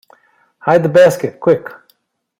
Hide 0.57 0.81
the 0.81 0.89
basket, 0.89 1.39
quick! 1.39 1.69